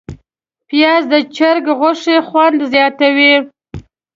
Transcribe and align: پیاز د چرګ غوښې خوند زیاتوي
پیاز 0.67 1.03
د 1.13 1.15
چرګ 1.35 1.65
غوښې 1.79 2.17
خوند 2.27 2.59
زیاتوي 2.73 3.33